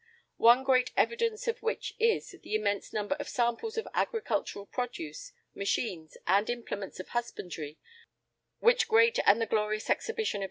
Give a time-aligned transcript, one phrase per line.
[0.39, 6.17] One great evidence of which is, the immense number of samples of agricultural produce, machines,
[6.25, 7.77] and implements of husbandry,
[8.57, 10.39] which great and the glorious Exhibition of 1851 has ushered to the world.